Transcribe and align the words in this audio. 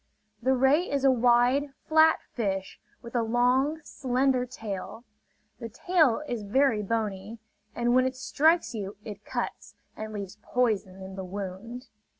The 0.41 0.55
ray 0.55 0.89
is 0.89 1.03
a 1.05 1.11
wide, 1.11 1.75
flat 1.87 2.17
fish 2.33 2.79
with 3.03 3.13
a 3.15 3.21
long, 3.21 3.79
slender 3.83 4.47
tail. 4.47 5.03
The 5.59 5.69
tail 5.69 6.23
is 6.27 6.41
very 6.41 6.81
bony; 6.81 7.37
and 7.75 7.93
when 7.93 8.07
it 8.07 8.15
strikes 8.15 8.73
you 8.73 8.97
it 9.05 9.23
cuts, 9.23 9.75
and 9.95 10.11
leaves 10.11 10.39
poison 10.41 11.03
in 11.03 11.13
the 11.17 11.23
wound. 11.23 11.89